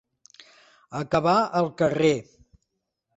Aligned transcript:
Acabar 1.01 1.35
al 1.59 1.69
carrer. 1.83 2.13